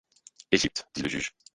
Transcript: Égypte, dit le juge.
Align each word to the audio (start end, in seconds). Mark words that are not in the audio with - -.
Égypte, 0.49 0.87
dit 0.95 1.03
le 1.03 1.09
juge. 1.09 1.35